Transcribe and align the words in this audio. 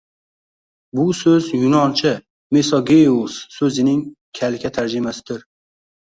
Bu 0.99 1.03
soʻz 1.17 1.49
yunoncha 1.57 2.13
mesógeios 2.57 3.35
soʻzining 3.57 3.99
kalka 4.39 4.71
tarjimasidir 4.79 5.45